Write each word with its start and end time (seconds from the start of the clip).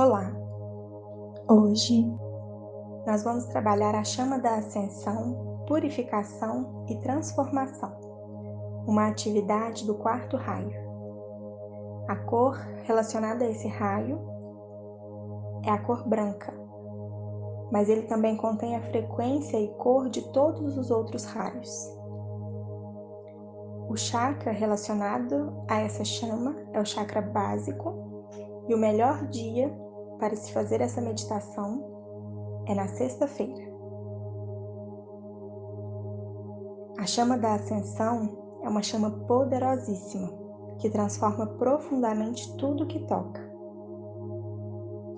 Olá! 0.00 0.30
Hoje 1.50 2.08
nós 3.04 3.24
vamos 3.24 3.46
trabalhar 3.46 3.96
a 3.96 4.04
chama 4.04 4.38
da 4.38 4.54
ascensão, 4.54 5.64
purificação 5.66 6.84
e 6.88 6.94
transformação, 7.00 7.90
uma 8.86 9.08
atividade 9.08 9.84
do 9.84 9.96
quarto 9.96 10.36
raio. 10.36 10.72
A 12.06 12.14
cor 12.14 12.54
relacionada 12.84 13.44
a 13.44 13.50
esse 13.50 13.66
raio 13.66 14.20
é 15.64 15.70
a 15.72 15.78
cor 15.78 16.08
branca, 16.08 16.54
mas 17.72 17.88
ele 17.88 18.02
também 18.02 18.36
contém 18.36 18.76
a 18.76 18.82
frequência 18.82 19.58
e 19.58 19.66
cor 19.78 20.08
de 20.08 20.22
todos 20.30 20.78
os 20.78 20.92
outros 20.92 21.24
raios. 21.24 21.92
O 23.88 23.96
chakra 23.96 24.52
relacionado 24.52 25.52
a 25.68 25.80
essa 25.80 26.04
chama 26.04 26.54
é 26.72 26.80
o 26.80 26.86
chakra 26.86 27.20
básico, 27.20 28.06
e 28.68 28.74
o 28.74 28.78
melhor 28.78 29.26
dia 29.26 29.87
para 30.18 30.36
se 30.36 30.52
fazer 30.52 30.80
essa 30.80 31.00
meditação 31.00 32.62
é 32.66 32.74
na 32.74 32.86
sexta-feira. 32.88 33.66
A 36.98 37.06
chama 37.06 37.38
da 37.38 37.54
ascensão 37.54 38.58
é 38.62 38.68
uma 38.68 38.82
chama 38.82 39.10
poderosíssima 39.26 40.28
que 40.78 40.90
transforma 40.90 41.46
profundamente 41.46 42.56
tudo 42.56 42.86
que 42.86 43.00
toca. 43.06 43.40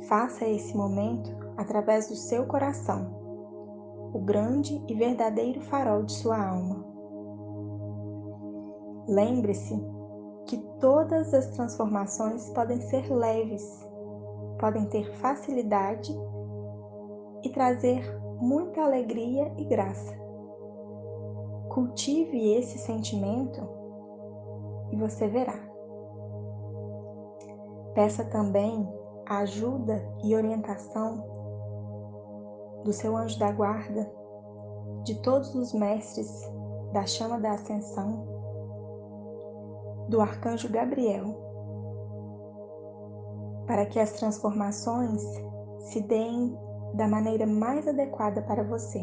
Faça 0.08 0.46
esse 0.46 0.76
momento 0.76 1.30
através 1.56 2.08
do 2.08 2.16
seu 2.16 2.46
coração, 2.46 4.10
o 4.12 4.18
grande 4.18 4.82
e 4.88 4.94
verdadeiro 4.94 5.60
farol 5.62 6.02
de 6.02 6.12
sua 6.12 6.48
alma. 6.48 6.84
Lembre-se 9.08 9.80
que 10.46 10.58
todas 10.80 11.32
as 11.34 11.46
transformações 11.48 12.48
podem 12.50 12.80
ser 12.80 13.12
leves 13.12 13.89
podem 14.60 14.84
ter 14.86 15.10
facilidade 15.16 16.14
e 17.42 17.48
trazer 17.48 18.04
muita 18.38 18.82
alegria 18.82 19.50
e 19.56 19.64
graça. 19.64 20.14
Cultive 21.70 22.52
esse 22.56 22.76
sentimento 22.78 23.66
e 24.92 24.96
você 24.96 25.26
verá. 25.26 25.58
Peça 27.94 28.24
também 28.26 28.86
ajuda 29.26 30.06
e 30.22 30.34
orientação 30.34 31.24
do 32.84 32.92
seu 32.92 33.16
anjo 33.16 33.38
da 33.38 33.50
guarda, 33.50 34.10
de 35.04 35.14
todos 35.22 35.54
os 35.54 35.72
mestres 35.72 36.50
da 36.92 37.06
chama 37.06 37.38
da 37.40 37.52
ascensão, 37.52 38.26
do 40.08 40.20
arcanjo 40.20 40.70
Gabriel 40.70 41.39
para 43.70 43.86
que 43.86 44.00
as 44.00 44.10
transformações 44.14 45.22
se 45.78 46.00
deem 46.00 46.58
da 46.94 47.06
maneira 47.06 47.46
mais 47.46 47.86
adequada 47.86 48.42
para 48.42 48.64
você. 48.64 48.98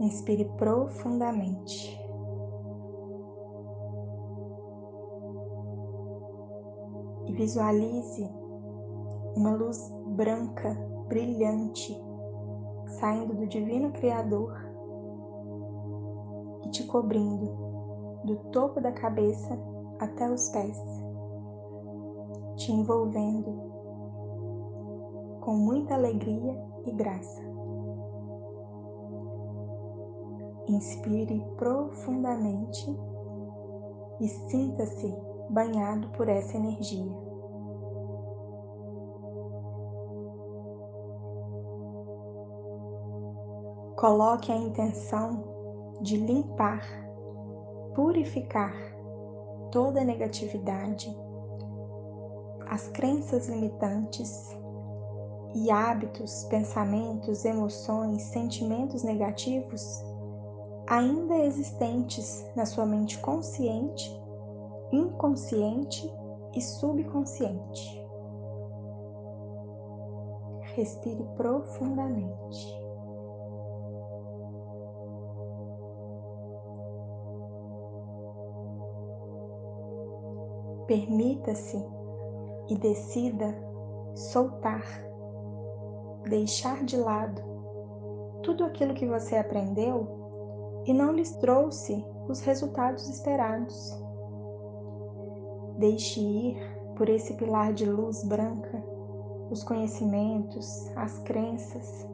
Inspire 0.00 0.46
profundamente. 0.56 1.96
E 7.26 7.32
visualize 7.34 8.28
uma 9.36 9.54
luz 9.54 9.88
branca, 10.08 10.74
brilhante, 11.06 11.96
saindo 12.98 13.32
do 13.32 13.46
Divino 13.46 13.92
Criador 13.92 14.58
e 16.64 16.70
te 16.70 16.82
cobrindo 16.82 17.46
do 18.24 18.34
topo 18.50 18.80
da 18.80 18.90
cabeça 18.90 19.77
até 19.98 20.30
os 20.30 20.48
pés, 20.50 20.78
te 22.56 22.72
envolvendo 22.72 23.68
com 25.40 25.54
muita 25.54 25.94
alegria 25.94 26.62
e 26.84 26.92
graça. 26.92 27.42
Inspire 30.68 31.42
profundamente 31.56 32.94
e 34.20 34.28
sinta-se 34.28 35.14
banhado 35.48 36.08
por 36.10 36.28
essa 36.28 36.56
energia. 36.56 37.10
Coloque 43.96 44.52
a 44.52 44.56
intenção 44.56 45.42
de 46.02 46.18
limpar, 46.18 46.82
purificar 47.94 48.97
toda 49.70 50.00
a 50.00 50.04
negatividade, 50.04 51.14
as 52.66 52.88
crenças 52.88 53.48
limitantes 53.48 54.56
e 55.54 55.70
hábitos, 55.70 56.44
pensamentos, 56.44 57.44
emoções, 57.44 58.22
sentimentos 58.22 59.02
negativos 59.02 60.02
ainda 60.88 61.36
existentes 61.38 62.46
na 62.56 62.64
sua 62.64 62.86
mente 62.86 63.18
consciente, 63.18 64.10
inconsciente 64.90 66.10
e 66.54 66.62
subconsciente. 66.62 68.02
Respire 70.74 71.24
profundamente. 71.36 72.87
Permita-se 80.88 81.76
e 82.70 82.74
decida 82.76 83.54
soltar, 84.14 84.82
deixar 86.28 86.82
de 86.82 86.96
lado 86.96 87.42
tudo 88.42 88.64
aquilo 88.64 88.94
que 88.94 89.06
você 89.06 89.36
aprendeu 89.36 90.82
e 90.86 90.94
não 90.94 91.12
lhes 91.12 91.32
trouxe 91.36 92.02
os 92.26 92.40
resultados 92.40 93.06
esperados. 93.06 94.02
Deixe 95.76 96.20
ir 96.20 96.56
por 96.96 97.10
esse 97.10 97.34
pilar 97.34 97.74
de 97.74 97.84
luz 97.84 98.24
branca 98.24 98.82
os 99.50 99.62
conhecimentos, 99.62 100.90
as 100.96 101.18
crenças 101.18 102.08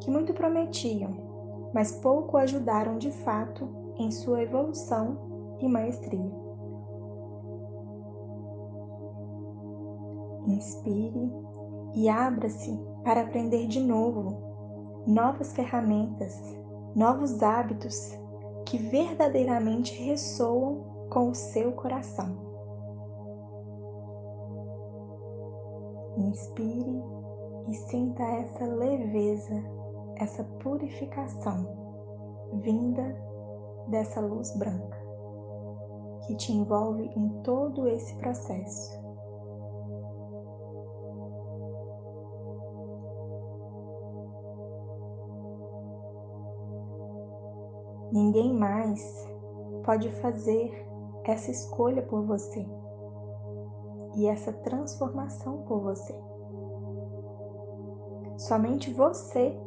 que 0.00 0.10
muito 0.10 0.32
prometiam, 0.32 1.10
mas 1.74 1.90
pouco 1.90 2.36
ajudaram 2.36 2.98
de 2.98 3.10
fato 3.10 3.68
em 3.98 4.12
sua 4.12 4.42
evolução 4.42 5.56
e 5.60 5.68
maestria. 5.68 6.51
Inspire 10.46 11.32
e 11.94 12.08
abra-se 12.08 12.78
para 13.04 13.22
aprender 13.22 13.66
de 13.66 13.80
novo 13.80 14.52
novas 15.06 15.52
ferramentas, 15.52 16.36
novos 16.94 17.42
hábitos 17.42 18.18
que 18.66 18.78
verdadeiramente 18.78 19.94
ressoam 20.02 21.06
com 21.10 21.28
o 21.28 21.34
seu 21.34 21.72
coração. 21.72 22.36
Inspire 26.16 27.02
e 27.68 27.74
sinta 27.74 28.22
essa 28.22 28.64
leveza, 28.64 29.62
essa 30.16 30.44
purificação 30.62 31.66
vinda 32.62 33.16
dessa 33.88 34.20
luz 34.20 34.54
branca 34.56 35.00
que 36.26 36.36
te 36.36 36.52
envolve 36.52 37.10
em 37.16 37.28
todo 37.42 37.88
esse 37.88 38.14
processo. 38.16 39.01
Ninguém 48.12 48.52
mais 48.52 49.26
pode 49.86 50.10
fazer 50.20 50.86
essa 51.24 51.50
escolha 51.50 52.02
por 52.02 52.26
você 52.26 52.66
e 54.14 54.26
essa 54.26 54.52
transformação 54.52 55.62
por 55.62 55.80
você. 55.80 56.14
Somente 58.36 58.92
você 58.92 59.58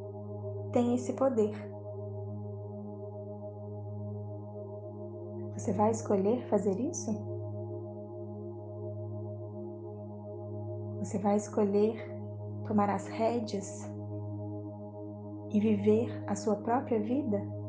tem 0.72 0.94
esse 0.94 1.14
poder. 1.14 1.56
Você 5.58 5.74
vai 5.74 5.90
escolher 5.90 6.48
fazer 6.48 6.80
isso? 6.80 7.12
Você 11.00 11.18
vai 11.18 11.38
escolher 11.38 11.96
tomar 12.68 12.92
as 12.92 13.08
rédeas 13.08 13.90
e 15.50 15.60
viver 15.60 16.24
a 16.28 16.36
sua 16.36 16.58
própria 16.58 17.00
vida? 17.00 17.65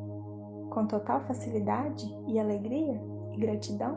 Com 0.77 0.87
total 0.87 1.23
facilidade 1.23 2.07
e 2.27 2.39
alegria 2.39 3.03
e 3.33 3.39
gratidão? 3.39 3.97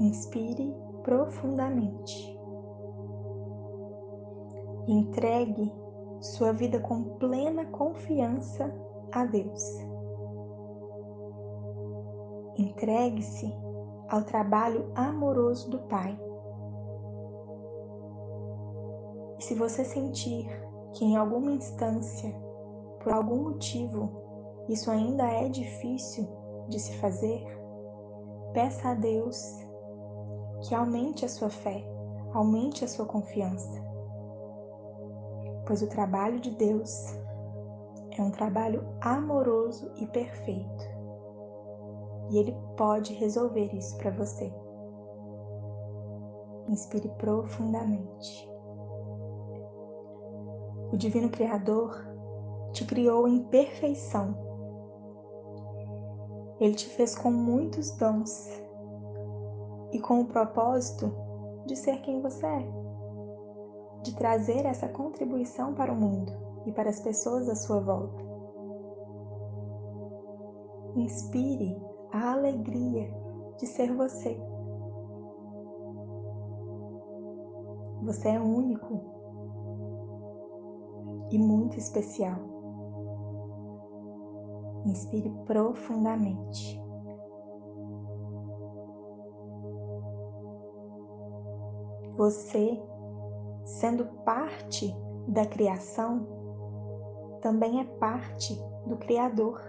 Inspire 0.00 0.74
profundamente. 1.04 2.36
Entregue 4.88 5.72
sua 6.20 6.52
vida 6.52 6.80
com 6.80 7.04
plena 7.18 7.66
confiança 7.66 8.74
a 9.12 9.24
Deus. 9.26 9.62
Entregue-se 12.58 13.54
ao 14.08 14.24
trabalho 14.24 14.90
amoroso 14.96 15.70
do 15.70 15.78
Pai. 15.82 16.18
Se 19.40 19.54
você 19.54 19.84
sentir 19.84 20.46
que 20.92 21.04
em 21.04 21.16
alguma 21.16 21.52
instância, 21.52 22.34
por 23.02 23.12
algum 23.12 23.50
motivo, 23.50 24.10
isso 24.68 24.90
ainda 24.90 25.24
é 25.24 25.48
difícil 25.48 26.28
de 26.68 26.78
se 26.78 26.96
fazer, 26.98 27.44
peça 28.52 28.90
a 28.90 28.94
Deus 28.94 29.56
que 30.62 30.74
aumente 30.74 31.24
a 31.24 31.28
sua 31.28 31.48
fé, 31.48 31.84
aumente 32.32 32.84
a 32.84 32.88
sua 32.88 33.06
confiança. 33.06 33.82
Pois 35.66 35.82
o 35.82 35.88
trabalho 35.88 36.40
de 36.40 36.50
Deus 36.50 37.16
é 38.18 38.22
um 38.22 38.30
trabalho 38.30 38.86
amoroso 39.00 39.90
e 39.96 40.06
perfeito. 40.06 40.84
E 42.30 42.38
Ele 42.38 42.56
pode 42.76 43.14
resolver 43.14 43.74
isso 43.74 43.96
para 43.98 44.10
você. 44.10 44.52
Inspire 46.68 47.08
profundamente. 47.18 48.49
O 50.92 50.96
Divino 50.96 51.28
Criador 51.28 52.04
te 52.72 52.84
criou 52.84 53.28
em 53.28 53.44
perfeição. 53.44 54.34
Ele 56.58 56.74
te 56.74 56.86
fez 56.88 57.16
com 57.16 57.30
muitos 57.30 57.92
dons 57.92 58.50
e 59.92 60.00
com 60.00 60.20
o 60.20 60.26
propósito 60.26 61.12
de 61.66 61.76
ser 61.76 62.00
quem 62.02 62.20
você 62.20 62.44
é, 62.44 62.68
de 64.02 64.16
trazer 64.16 64.66
essa 64.66 64.88
contribuição 64.88 65.74
para 65.74 65.92
o 65.92 65.96
mundo 65.96 66.32
e 66.66 66.72
para 66.72 66.90
as 66.90 67.00
pessoas 67.00 67.48
à 67.48 67.54
sua 67.54 67.78
volta. 67.78 68.24
Inspire 70.96 71.80
a 72.12 72.32
alegria 72.32 73.14
de 73.58 73.66
ser 73.66 73.94
você. 73.94 74.36
Você 78.02 78.28
é 78.28 78.40
único 78.40 79.19
e 81.30 81.38
muito 81.38 81.78
especial. 81.78 82.36
Inspire 84.84 85.30
profundamente. 85.46 86.80
Você, 92.16 92.82
sendo 93.64 94.04
parte 94.24 94.94
da 95.28 95.46
criação, 95.46 96.26
também 97.40 97.80
é 97.80 97.84
parte 97.84 98.54
do 98.86 98.96
Criador. 98.96 99.60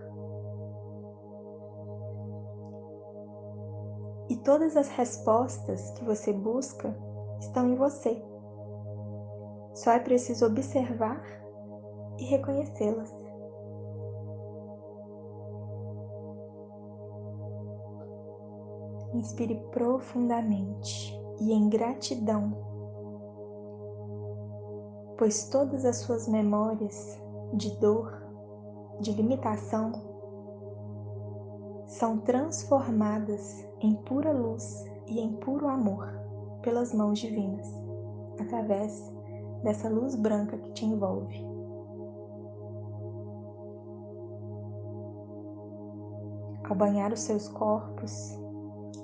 E 4.29 4.35
todas 4.37 4.75
as 4.75 4.89
respostas 4.89 5.91
que 5.91 6.03
você 6.03 6.33
busca 6.33 6.95
estão 7.39 7.69
em 7.69 7.75
você. 7.75 8.21
Só 9.73 9.91
é 9.91 9.99
preciso 9.99 10.45
observar 10.45 11.40
e 12.17 12.25
reconhecê-las. 12.25 13.11
Inspire 19.13 19.55
profundamente 19.71 21.19
e 21.41 21.51
em 21.51 21.67
gratidão, 21.69 22.53
pois 25.17 25.49
todas 25.49 25.83
as 25.85 25.97
suas 25.97 26.27
memórias 26.27 27.21
de 27.53 27.77
dor, 27.79 28.21
de 29.01 29.11
limitação, 29.11 29.91
são 31.85 32.19
transformadas 32.19 33.67
em 33.81 33.95
pura 33.95 34.31
luz 34.31 34.85
e 35.07 35.19
em 35.19 35.33
puro 35.33 35.67
amor 35.67 36.07
pelas 36.61 36.93
mãos 36.93 37.19
divinas, 37.19 37.67
através 38.39 39.11
dessa 39.61 39.89
luz 39.89 40.15
branca 40.15 40.57
que 40.57 40.71
te 40.71 40.85
envolve. 40.85 41.50
Banhar 46.81 47.13
os 47.13 47.19
seus 47.19 47.47
corpos, 47.47 48.35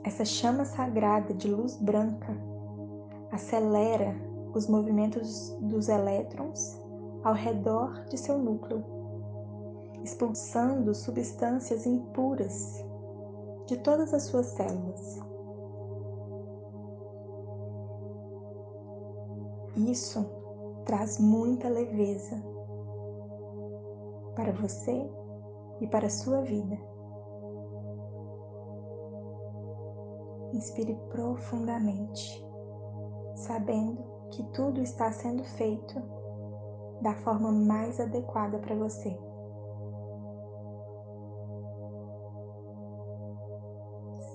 essa 0.03 0.25
chama 0.25 0.65
sagrada 0.65 1.31
de 1.31 1.47
luz 1.47 1.75
branca 1.75 2.35
acelera 3.31 4.15
os 4.56 4.68
movimentos 4.68 5.56
dos 5.62 5.88
elétrons 5.88 6.81
ao 7.24 7.35
redor 7.35 8.03
de 8.06 8.18
seu 8.18 8.39
núcleo, 8.39 8.83
expulsando 10.03 10.95
substâncias 10.95 11.85
impuras 11.85 12.83
de 13.68 13.77
todas 13.77 14.12
as 14.12 14.23
suas 14.23 14.47
células. 14.47 15.19
Isso 19.75 20.25
traz 20.83 21.19
muita 21.19 21.69
leveza 21.69 22.44
para 24.35 24.51
você 24.51 25.07
e 25.80 25.85
para 25.85 26.07
a 26.07 26.09
sua 26.09 26.41
vida. 26.41 26.96
Inspire 30.53 30.95
profundamente, 31.09 32.45
sabendo 33.35 34.03
que 34.31 34.44
tudo 34.53 34.81
está 34.81 35.11
sendo 35.11 35.44
feito 35.44 36.01
da 37.01 37.13
forma 37.15 37.51
mais 37.51 37.99
adequada 37.99 38.57
para 38.59 38.75
você. 38.75 39.17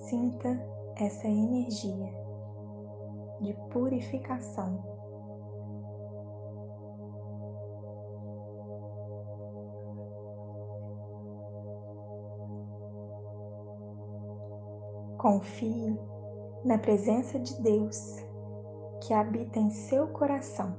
Sinta 0.07 0.49
essa 0.95 1.27
energia 1.27 2.13
de 3.41 3.53
purificação. 3.71 4.92
Confie 15.23 15.97
na 16.65 16.77
presença 16.77 17.39
de 17.39 17.55
Deus 17.61 18.17
que 18.99 19.13
habita 19.13 19.57
em 19.57 19.69
seu 19.69 20.09
coração. 20.09 20.75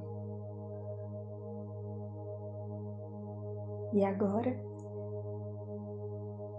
E 3.95 4.05
agora, 4.05 4.55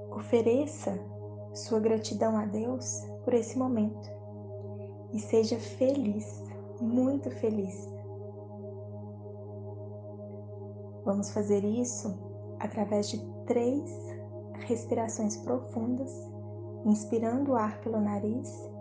ofereça 0.10 0.98
sua 1.54 1.80
gratidão 1.80 2.36
a 2.36 2.48
Deus 2.48 3.06
por 3.24 3.36
esse 3.36 3.56
momento 3.56 4.10
e 5.14 5.20
seja 5.20 5.60
feliz, 5.60 6.44
muito 6.82 7.30
feliz. 7.30 7.88
Vamos 11.06 11.30
fazer 11.30 11.64
isso 11.64 12.18
através 12.60 13.12
de 13.12 13.24
três 13.46 13.92
respirações 14.62 15.38
profundas, 15.38 16.34
inspirando 16.86 17.52
o 17.52 17.56
ar 17.56 17.80
pelo 17.82 18.00
nariz 18.00 18.72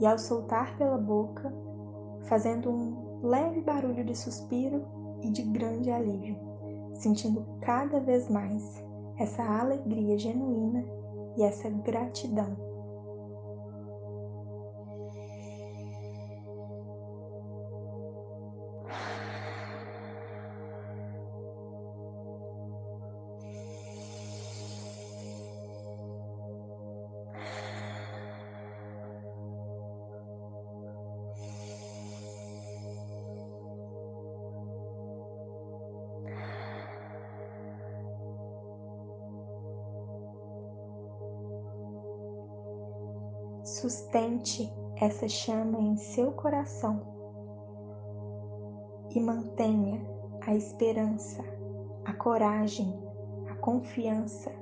e 0.00 0.06
ao 0.06 0.18
soltar 0.18 0.76
pela 0.76 0.98
boca, 0.98 1.52
fazendo 2.22 2.70
um 2.70 3.20
leve 3.22 3.60
barulho 3.60 4.04
de 4.04 4.16
suspiro 4.16 4.84
e 5.22 5.30
de 5.30 5.42
grande 5.42 5.90
alívio, 5.90 6.36
sentindo 6.94 7.46
cada 7.60 8.00
vez 8.00 8.28
mais 8.28 8.82
essa 9.16 9.42
alegria 9.44 10.18
genuína 10.18 10.84
e 11.36 11.42
essa 11.42 11.70
gratidão. 11.70 12.71
Sustente 43.82 44.72
essa 44.94 45.26
chama 45.26 45.80
em 45.80 45.96
seu 45.96 46.30
coração 46.30 47.00
e 49.10 49.18
mantenha 49.18 50.00
a 50.46 50.54
esperança, 50.54 51.42
a 52.04 52.12
coragem, 52.12 52.96
a 53.50 53.56
confiança 53.56 54.52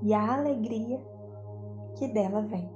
e 0.00 0.14
a 0.14 0.38
alegria 0.38 0.98
que 1.96 2.08
dela 2.08 2.40
vem. 2.40 2.66